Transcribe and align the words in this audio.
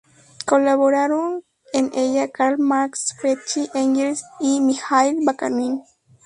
Colaboraron 0.47 1.43
en 1.73 1.91
ella 1.93 2.27
Karl 2.31 2.57
Marx, 2.57 3.13
Friedrich 3.19 3.69
Engels 3.75 4.23
y 4.39 4.59
Mijaíl 4.59 5.17
Bakunin. 5.23 5.83